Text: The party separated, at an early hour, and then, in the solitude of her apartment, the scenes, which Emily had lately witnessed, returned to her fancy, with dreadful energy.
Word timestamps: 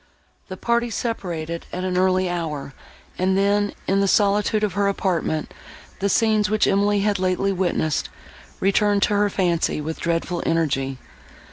The 0.47 0.57
party 0.57 0.89
separated, 0.89 1.67
at 1.71 1.83
an 1.83 1.95
early 1.95 2.27
hour, 2.27 2.73
and 3.19 3.37
then, 3.37 3.71
in 3.85 3.99
the 4.01 4.07
solitude 4.07 4.63
of 4.63 4.73
her 4.73 4.87
apartment, 4.87 5.53
the 5.99 6.09
scenes, 6.09 6.49
which 6.49 6.65
Emily 6.65 7.01
had 7.01 7.19
lately 7.19 7.51
witnessed, 7.51 8.09
returned 8.59 9.03
to 9.03 9.13
her 9.13 9.29
fancy, 9.29 9.79
with 9.79 9.99
dreadful 9.99 10.41
energy. 10.43 10.97